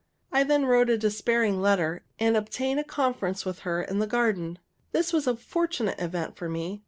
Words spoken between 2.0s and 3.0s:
and obtained a